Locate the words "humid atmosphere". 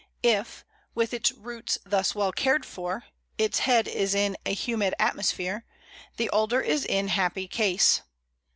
4.55-5.63